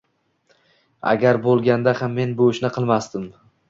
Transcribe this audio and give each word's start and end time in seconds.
Agar 1.13 1.41
bo’lganda 1.45 1.97
ham 2.03 2.19
men 2.23 2.37
bu 2.43 2.53
ishni 2.59 2.77
qilmasdim 2.81 3.35